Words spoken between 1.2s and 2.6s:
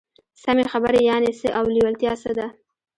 څه او لېوالتيا څه ده؟